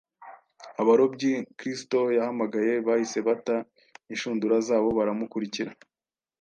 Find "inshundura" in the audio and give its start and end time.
4.13-4.55